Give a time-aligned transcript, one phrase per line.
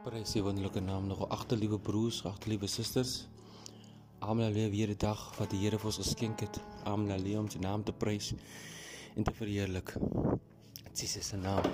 [0.00, 3.26] Prys die wonderlike naam nog agter liewe broers, agter liewe susters.
[4.24, 6.56] Almal lewe weer die dag wat die Here vir ons geskenk het.
[6.88, 8.30] Almal lewe om sy naam te prys
[9.12, 9.92] en te verheerlik.
[10.96, 11.68] Jesus se naam.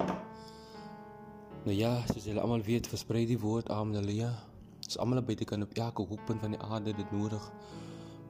[1.68, 4.32] Nou ja, soos julle almal weet, versprei die woord Halleluja.
[4.82, 7.50] Ons almal by die kan op elke hoekpunt van die aarde dit nodig.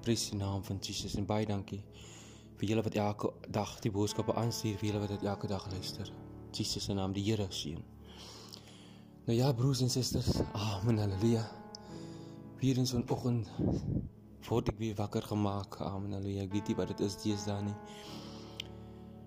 [0.04, 1.80] Prys die naam van Jesus en baie dankie
[2.60, 6.12] vir julle wat elke dag die boodskappe aanstuur, vir julle wat dit elke dag luister.
[6.52, 7.95] Jesus se naam, die Here seën.
[9.26, 10.28] Nou ja, broers en susters.
[10.52, 10.98] Amen.
[10.98, 11.50] Halleluja.
[12.60, 13.48] Weer in so 'n oggend
[14.48, 15.80] word ek weer wakker gemaak.
[15.80, 16.12] Amen.
[16.12, 16.42] Halleluja.
[16.42, 17.74] Ek weet nie wat dit is deesdae nie.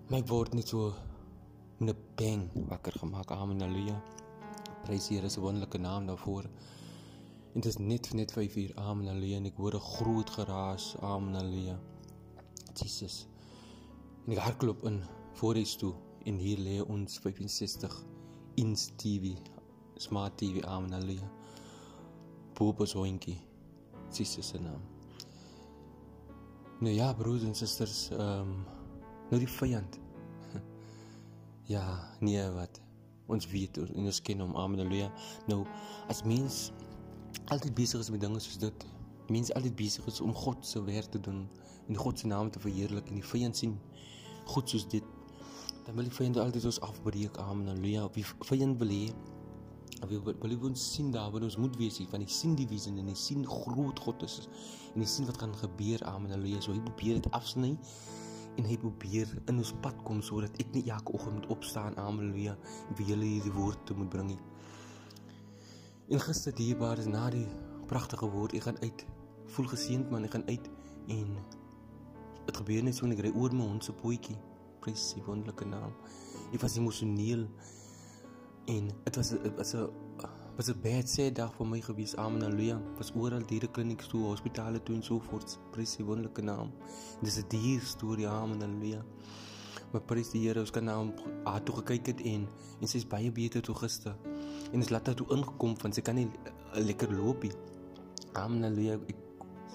[0.08, 0.94] My word net so
[1.78, 3.30] met 'n bang wakker gemaak.
[3.30, 3.60] Amen.
[3.60, 4.00] Halleluja.
[4.84, 6.48] Prys die Here se wonderlike naam daarvoor.
[7.54, 8.72] En dit is net net 5 uur.
[8.76, 9.06] Amen.
[9.06, 9.36] Halleluja.
[9.36, 10.96] En ek hoor 'n groot geraas.
[11.00, 11.34] Amen.
[11.34, 11.78] Halleluja.
[12.74, 13.26] Jesus.
[14.26, 18.04] En ek hardloop in voor hy toe en hier lê ons 65
[18.54, 19.36] inch TV
[20.00, 21.30] Smart TV Amen Halleluja.
[22.52, 23.36] Popo soinkie.
[24.12, 24.80] Jesus se naam.
[26.80, 28.54] Nou ja, broers en susters, ehm um,
[29.30, 29.98] nou die vyand.
[31.74, 32.80] ja, nee wat.
[33.26, 35.10] Ons weet en ons ken hom Amen Halleluja.
[35.46, 35.66] Nou
[36.08, 36.70] as mens
[37.52, 38.86] altyd besig is met dinge soos dit,
[39.28, 41.44] mens altyd besig is om God se werk te doen
[41.88, 43.76] en God se naam te verheerlik en die vyand sien
[44.48, 45.04] goed soos dit
[45.84, 48.08] dan wil die vyand altyd ons afbreek Amen Halleluja.
[48.16, 49.04] Wie vyand wil hê
[50.08, 52.92] wil wil ons sien daar waar ons moet wees hier van die sien die visie
[52.92, 54.48] en die sien groot God is
[54.94, 57.72] en die sien wat gaan gebeur amen haleluja so hy probeer dit afsny
[58.58, 62.56] en hy probeer in ons pad kom sodat ek nie elke oggend opstaan amen haleluja
[62.96, 64.34] vir julle hierdie woord te moet bring
[66.10, 67.46] en gister dierbaar is na die
[67.90, 69.06] pragtige woord ek gaan uit
[69.56, 70.70] voel geseënd man ek gaan uit
[71.16, 71.34] en
[72.46, 74.38] dit gebeur net so en ek ry oor my hond se pootjie
[74.80, 75.92] prys die wonderlike naam.
[76.54, 77.46] Ek was emosioneel
[78.66, 79.88] En dit was dit was 'n
[80.56, 82.16] was 'n bad sad dag vir my gewees.
[82.16, 82.42] Amen.
[82.42, 82.80] Halleluja.
[82.96, 85.58] Was oral diere kliniek toe, hospitale toe en so voort.
[85.70, 86.72] Prys die wonderlike naam.
[87.22, 88.28] Dis 'n dier storie.
[88.28, 88.60] Amen.
[88.60, 89.04] Halleluja.
[89.92, 91.12] Maar prys die Here, ons kan nou
[91.44, 92.48] haar toe gekyk het en
[92.80, 94.16] en sy's baie beter toe gister.
[94.72, 96.30] En ons laat haar toe ingekom van sy kan nie
[96.72, 97.52] lekker loop nie.
[98.32, 98.62] Amen.
[98.62, 98.98] Halleluja.
[99.06, 99.16] Ek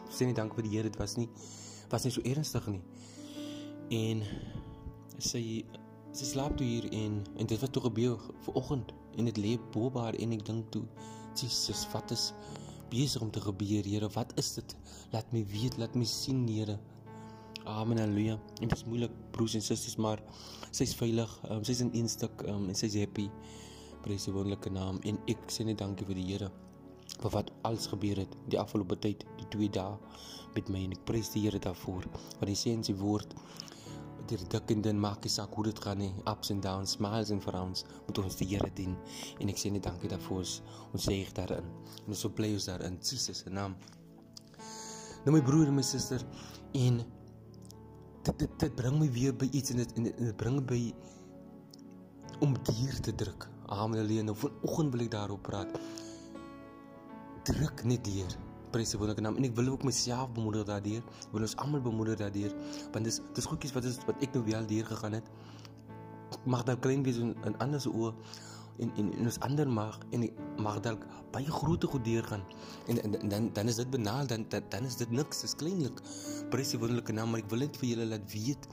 [0.10, 0.90] sê net dank vir die Here.
[0.90, 1.30] Dit was nie
[1.90, 2.82] was nie so ernstig nie.
[3.90, 4.24] En
[5.18, 5.66] sy
[6.16, 10.16] sy slaap toe hier en en dit wat toe gebeur vanoggend en dit lê bobaar
[10.24, 10.84] en ek dink toe
[11.36, 12.30] Jesus wat is
[12.92, 14.08] besig om te gebeur Here?
[14.16, 14.76] Wat is dit?
[15.12, 16.78] Laat my weet laat my sien Here.
[17.66, 20.22] Amen haleluja dit is moeilik broers en susters maar
[20.72, 23.28] sy's veilig um, sy's in een stuk um, en sy's happy.
[24.06, 25.02] Prys die wonderlike naam.
[25.04, 26.52] En ek sê net dankie vir die Here
[27.16, 30.00] vir wat alles gebeur het die afgelope tyd die twee dae
[30.56, 30.86] met my.
[30.88, 32.08] En ek prys die Here daarvoor.
[32.40, 33.36] Want hy sê in sy woord
[34.30, 37.32] deur dik en dun maak nie saak hoe dit gaan nie ups and downs smiles
[37.34, 38.96] and frowns moet ons die Here dien.
[39.40, 40.46] En ek sê net dankie daarvoor.
[40.94, 41.68] Ons sê ek daarin.
[42.06, 43.76] En ons bly ons daarin Jesus se naam.
[45.26, 46.22] Nou my broer en my suster
[46.78, 47.02] en
[48.26, 50.82] dit dit, dit bring my weer by iets en dit en dit bring by
[52.46, 53.50] om dier te druk.
[53.74, 55.80] Amen nou vanoggend wil ek daarop praat.
[57.46, 58.38] Druk net deur
[58.76, 61.04] prys die wonderlike naam en ek wil ook myself bemoedig daardeur.
[61.28, 62.56] Ek wil ons almal bemoedig daardeur
[62.96, 65.32] want dis dis goedjies wat is wat ek nou wel deur gegaan het.
[66.50, 68.12] Mag dalk klein wees in, in ander se oë
[68.84, 70.28] en en en ons ander mag en
[70.60, 72.44] mag dalk baie groot goed deur gaan.
[72.92, 75.56] En, en, en dan dan is dit benaal dan, dan dan is dit niks, dis
[75.56, 76.04] kleinlik.
[76.52, 78.68] Prys die wonderlike naam, maar ek wil net vir julle laat weet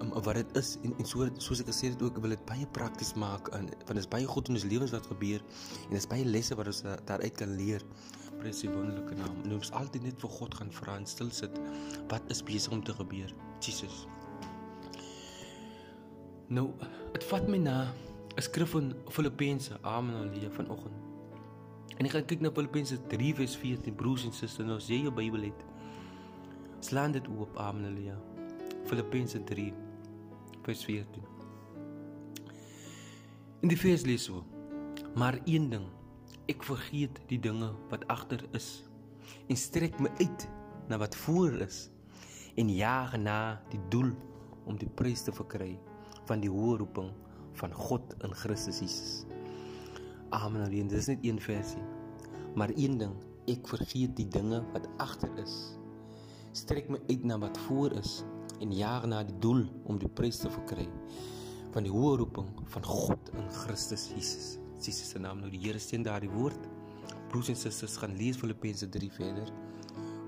[0.00, 2.66] um, wat dit is en en so soos ek gesê het ook wil dit baie
[2.78, 6.00] prakties maak en want dit is baie goed in ons lewens wat gebeur en dit
[6.00, 7.84] is baie lesse wat ons daaruit kan leer
[8.40, 9.36] prys die wonderlike naam.
[9.44, 11.60] En ons altyd net vir God gaan vra en stil sit.
[12.10, 13.32] Wat is besig om te gebeur?
[13.64, 14.04] Jesus.
[16.52, 16.68] Nou,
[17.14, 17.76] dit vat my na
[18.36, 20.94] 'n skrif van Filippense, Amen Halleluja vanoggend.
[21.96, 25.42] En ek gaan kyk na Filippense 3:14, broers en susters, nou as jy jou Bybel
[25.42, 25.64] het.
[26.80, 28.18] Slaan dit oop, Amen Halleluja.
[28.84, 31.22] Filippense 3:14.
[33.60, 34.44] In die vers lees so:
[35.14, 35.86] Maar een ding
[36.44, 38.84] Ek vergeet die dinge wat agter is
[39.48, 40.42] en strek my uit
[40.90, 41.86] na wat voor is
[42.60, 43.36] en jaag na
[43.72, 44.10] die doel
[44.68, 45.70] om die prys te verkry
[46.28, 47.08] van die hoë roeping
[47.56, 49.14] van God in Christus Jesus.
[50.36, 50.66] Amen.
[50.66, 51.80] Alleen dis net een versie.
[52.58, 53.14] Maar een ding,
[53.48, 55.54] ek vergeet die dinge wat agter is.
[56.52, 58.18] Strek my uit na wat voor is
[58.60, 60.90] en jaag na die doel om die prys te verkry
[61.72, 64.54] van die hoë roeping van God in Christus Jesus.
[64.80, 66.58] Jesus se naam nou die Here steen daardie woord.
[67.32, 69.52] Broers en susters gaan lees Filippense 3 verder.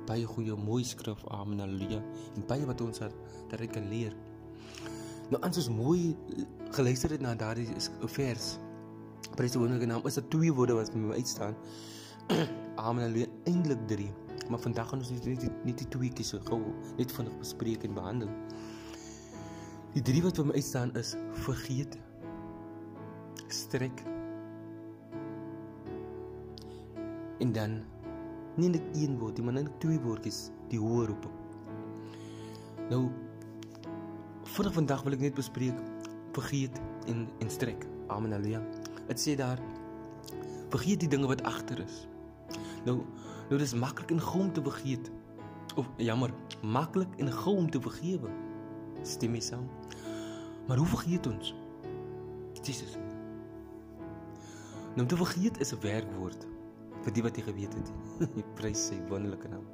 [0.07, 1.25] Baie goeie mooi skrif.
[1.35, 1.61] Amen.
[1.65, 2.03] Halleluja.
[2.37, 3.03] En baie wat ons
[3.51, 4.15] daaruit kan leer.
[5.31, 6.15] Nou as ons mooi
[6.77, 7.67] geluister het na daardie
[8.15, 8.57] vers,
[9.37, 10.07] Prys die wonderlike naam.
[10.07, 11.57] Is dit twee woorde wat vir my uitstaan?
[12.87, 13.03] Amen.
[13.03, 13.29] Halleluja.
[13.51, 14.11] Eindelik drie.
[14.49, 16.61] Maar vandag gaan ons net nie nie die tweeetjies so gou
[16.99, 18.31] net vinnig bespreek en behandel.
[19.97, 21.15] Die drie wat vir my uitstaan is
[21.47, 21.97] vergeet,
[23.49, 24.03] strek
[27.39, 27.81] en dan
[28.57, 31.27] nie net een woord, maar net twee woordjies, die hoë roep.
[32.91, 33.09] Nou
[34.57, 35.77] vir vandag wil ek net bespreek
[36.37, 36.81] vergeet
[37.11, 37.85] en en strek.
[38.13, 38.63] Amen haleluja.
[39.09, 39.61] Dit sê daar
[40.73, 42.07] vergeet die dinge wat agter is.
[42.87, 43.03] Nou
[43.51, 45.11] nou dis maklik en gou om te vergeet.
[45.77, 46.33] Of jammer,
[46.63, 48.33] maklik en gou om te vergewe.
[49.05, 49.69] Stem jy saam?
[50.67, 51.55] Maar hoe vergeet ons?
[52.63, 52.97] Jesus.
[54.97, 56.47] Nou om te vergeet is 'n werkwoord
[57.07, 57.91] vir die wat jy geweet het.
[58.59, 59.67] Prys sy wonderlike naam.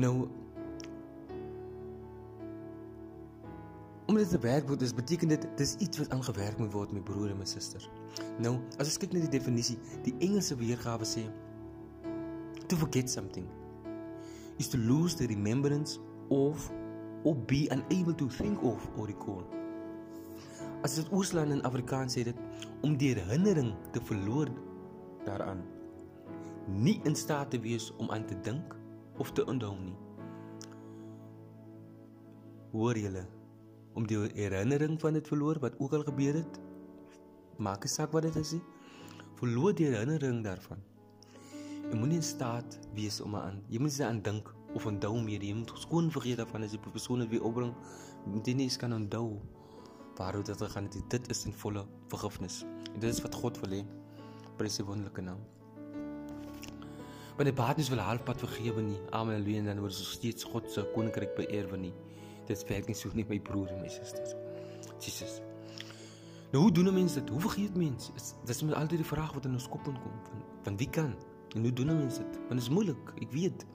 [0.00, 0.14] Nou
[4.10, 7.04] Om dit te werk word, dis beteken dit dis iets wat aangewerk moet word met
[7.06, 7.84] broer en my suster.
[8.42, 11.22] Nou, as ons kyk na die definisie, die Engelse weergawe sê
[12.66, 13.46] to forget something
[14.58, 16.00] is to lose the remembrance
[16.34, 16.66] of
[17.22, 19.46] or be unable to think of or recall.
[20.82, 24.50] As dit Oosland in Afrikaans sê dit om die herinnering te verloor
[25.24, 25.64] daaraan.
[26.66, 28.76] Nie in staat te wees om aan te dink
[29.18, 29.96] of te onthou nie.
[32.70, 33.26] Hoor julle?
[33.98, 36.60] om die herinnering van dit verloor wat ook al gebeur het.
[37.58, 38.62] Maak nie saak wat dit is nie.
[39.40, 40.80] Verloor die herinnering daarvan.
[41.90, 45.42] Jy moenie in staat wees om aan jy moet aan dink of onthou meer.
[45.42, 47.74] Jy moet skoon vergeet daarvan as jy persone weer opbring.
[48.44, 49.40] Jy nie eens kan onthou
[50.20, 51.00] waaroor dit gaan het.
[51.10, 52.62] Dit is in volle vergifnis.
[52.94, 53.84] En dit is wat God wil hê.
[54.60, 55.40] Prys sy wonderlike naam.
[57.38, 59.00] Want die baatnis wil halfpad vergewe nie.
[59.16, 59.38] Amen.
[59.40, 59.64] Halleluja.
[59.70, 61.94] Dan word ons steeds God se koninkryk beëer nie
[62.50, 64.34] dit werk nie so nie my broer en my susters.
[65.00, 65.40] Jesus.
[66.50, 67.28] Nou hoe doen 'n mens dit?
[67.28, 68.10] Hoe vergeet mens?
[68.44, 71.14] Dit is met altyd die vraag wat in ons kop inkom van van wie kan?
[71.54, 72.36] En hoe doen 'n mens dit?
[72.36, 73.66] Want dit is moeilik, ek weet.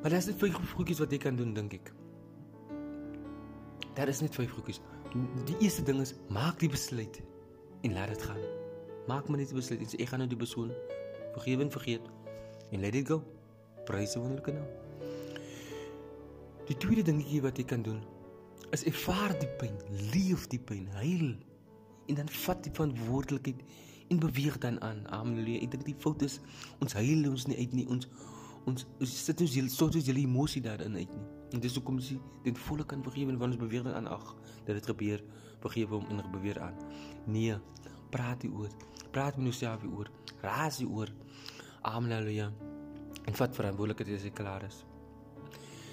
[0.00, 1.92] Maar daar is net vyf goedjies wat jy kan doen, dink ek.
[3.94, 4.80] Daar is net vyf goedjies.
[5.44, 7.22] Die eerste ding is maak die besluit
[7.80, 8.53] en laat dit gaan.
[9.10, 10.72] Maak maar net die besluit en sê ek gaan nou die persoon
[11.34, 12.10] vergewe en vergeet
[12.72, 13.20] en let it go.
[13.88, 14.70] Prys die wonderlike naam.
[16.68, 18.00] Die tweede dingetjie wat jy kan doen
[18.74, 19.74] is ervaar die pyn,
[20.10, 21.34] leef die pyn, huil
[22.10, 23.60] en dan vat die verantwoordelikheid
[24.12, 25.04] en beweeg dan aan.
[25.14, 25.44] Amen.
[25.60, 26.40] Ek dink die fout is
[26.84, 27.86] ons huil ons nie uit nie.
[27.92, 28.08] Ons
[28.64, 31.26] ons, ons sit ons hele soort ons hele emosie daarin uit nie.
[31.54, 34.34] En dis hoekom jy dit volle kan vergewe en ons beweeg dan aan ag
[34.66, 35.22] dat dit gebeur,
[35.64, 36.76] vergewe hom en beweeg aan.
[37.28, 37.58] Nee,
[38.10, 38.72] praat die oor.
[39.14, 40.10] Praat met jouself oor.
[40.42, 41.10] Raas die oor.
[41.80, 42.10] Amen.
[42.10, 42.48] Halleluja.
[43.24, 44.80] En vat verantwoordelikheid as jy klaar is.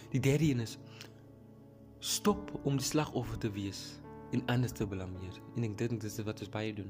[0.09, 0.79] Die derde een is
[2.01, 3.99] stop om die slagoffer te wees
[4.33, 5.37] en ander te blameer.
[5.53, 6.89] En ek dink dit is wat ons baie doen.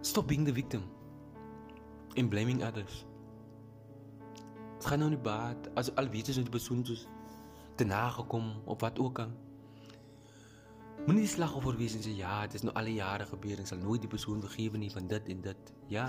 [0.00, 0.88] Stop being the victim
[2.16, 3.02] and blaming others.
[4.78, 6.80] Dit gaan nou nie baat as al weet jy so die persoon
[7.76, 9.36] te nagekom of wat ook al.
[11.06, 13.66] Moenie die slagoffer wees en sê ja, dit is nou al die jare gebeur en
[13.66, 15.72] sal nooit die persoon vergewe nie van dit en dit.
[15.90, 16.06] Ja.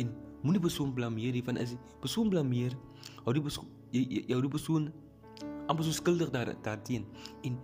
[0.00, 0.10] En
[0.42, 2.76] moenie persoon blameer nie van as die persoon blameer,
[3.24, 4.90] hou die persoon jy jou die persoon
[5.70, 7.06] amper so skuldig daar daarteen
[7.46, 7.58] en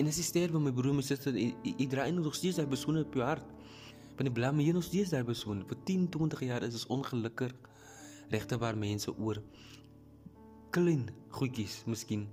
[0.00, 3.00] en as jy sterwe my broer my suster jy dra in nog steeds daai persoon
[3.00, 3.46] op jou hart
[4.18, 7.54] want die blame hier nog steeds daai persoon vir 10 20 jaar is ons ongelukkig
[8.34, 9.40] regte waar mense oor
[10.76, 12.28] klein goedjies miskien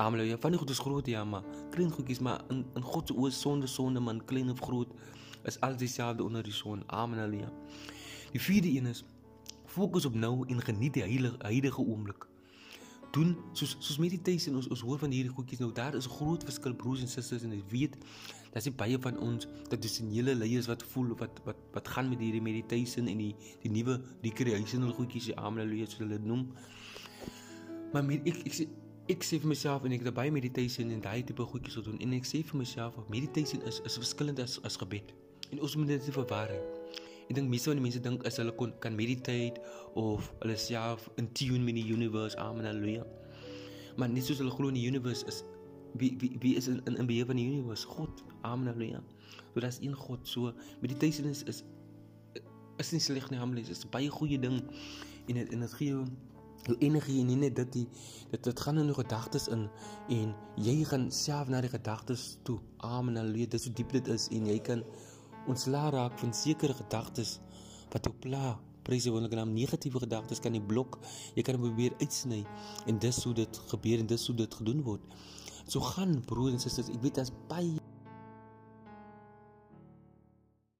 [0.00, 0.24] Amen.
[0.24, 3.14] Ja, van die goed is groot ja, maar klein goedjies maar in in God se
[3.14, 4.88] oë sonde sonde man klein of groot
[5.44, 6.82] is al dieselfde onder die son.
[6.86, 7.18] Amen.
[7.18, 7.52] Halleluja.
[8.32, 9.04] Die vierde een is
[9.66, 12.26] fokus op nou en geniet die heilige heilige oomblik
[13.14, 16.44] doen soos soos meditation ons ons hoor van hierdie goedjies nou daar is 'n groot
[16.44, 17.96] verskil broers en susters en ek weet
[18.52, 21.88] dat se baie van ons dat dis 'n hele leiers wat voel wat wat wat
[21.88, 26.24] gaan met hierdie meditation en die die nuwe recreational goedjies die haleluja soos hulle dit
[26.24, 26.52] noem
[27.92, 28.68] maar met, ek ek sê
[29.10, 32.12] ek sê vir myself en ek het baie meditation en daai tipe goedjies gedoen en
[32.18, 35.10] ek sê vir myself meditation is is verskillend as as gebed
[35.50, 36.54] en ons moet dit verwar
[37.30, 39.60] Ek dink meeste van die mense dink as hulle kon kan meditate
[40.00, 43.04] of hulle self in tune met die universe, amen, haleluja.
[44.02, 45.44] Maar nie soos hulle glo in die universe is
[46.00, 47.86] wie wie wie is in in beheer van die universe?
[47.86, 48.98] God, amen, haleluja.
[49.52, 50.26] So daar's een God.
[50.26, 50.50] So
[50.82, 51.62] meditation is is
[52.82, 54.58] is nie sleg nie, amen, is 'n baie goeie ding
[55.28, 56.02] en dit en dit gee jou
[56.66, 57.86] jou energie en nie net dit die
[58.30, 59.66] dit dit gaan in jou gedagtes in
[60.16, 62.58] en jy gaan self na die gedagtes toe.
[62.86, 63.50] Amen, haleluja.
[63.56, 64.84] Dis hoe diep dit is en jy kan
[65.50, 67.38] ons laat raak van sekere gedagtes
[67.90, 68.58] wat jou pla.
[68.86, 69.52] Prys die wonderlike naam.
[69.56, 71.00] Negatiewe gedagtes kan jy blok.
[71.36, 72.44] Jy kan probeer uitsny
[72.88, 75.20] en dis hoe dit gebeur en dis hoe dit gedoen word.
[75.70, 77.76] So gaan broers en susters, ek weet daar's baie